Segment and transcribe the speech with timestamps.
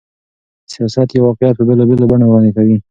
[0.73, 2.75] سياست يو واقعيت په بېلابېلو بڼو وړاندې کوي.